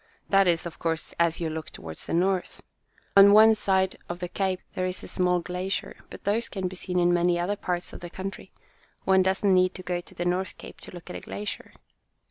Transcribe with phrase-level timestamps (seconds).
[0.29, 2.63] That is, of course, as you look toward the north.
[3.15, 6.75] On one side of the cape there is a small glacier, but those can be
[6.75, 8.51] seen in many other parts of the country.
[9.03, 11.73] One doesn't need to go to the North Cape to look at a glacier."